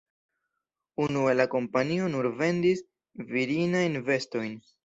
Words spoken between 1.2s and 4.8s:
la kompanio nur vendis virinajn vestojn.